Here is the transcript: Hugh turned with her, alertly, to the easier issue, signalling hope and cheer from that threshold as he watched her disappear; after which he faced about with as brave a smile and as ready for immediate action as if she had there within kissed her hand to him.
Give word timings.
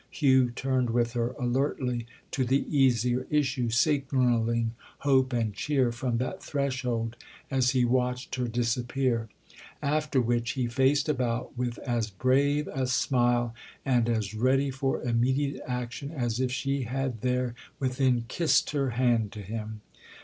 Hugh 0.09 0.49
turned 0.49 0.89
with 0.89 1.13
her, 1.13 1.35
alertly, 1.37 2.07
to 2.31 2.43
the 2.43 2.65
easier 2.75 3.27
issue, 3.29 3.69
signalling 3.69 4.73
hope 5.01 5.31
and 5.31 5.53
cheer 5.53 5.91
from 5.91 6.17
that 6.17 6.41
threshold 6.41 7.15
as 7.51 7.69
he 7.69 7.85
watched 7.85 8.33
her 8.33 8.47
disappear; 8.47 9.29
after 9.79 10.19
which 10.19 10.53
he 10.53 10.65
faced 10.65 11.07
about 11.07 11.55
with 11.55 11.77
as 11.85 12.09
brave 12.09 12.67
a 12.69 12.87
smile 12.87 13.53
and 13.85 14.09
as 14.09 14.33
ready 14.33 14.71
for 14.71 15.03
immediate 15.03 15.61
action 15.67 16.09
as 16.09 16.39
if 16.39 16.51
she 16.51 16.81
had 16.85 17.21
there 17.21 17.53
within 17.77 18.25
kissed 18.27 18.71
her 18.71 18.89
hand 18.97 19.31
to 19.33 19.41
him. 19.43 19.81